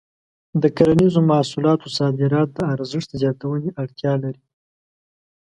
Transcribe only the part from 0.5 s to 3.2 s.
د کرنیزو محصولاتو صادرات د ارزښت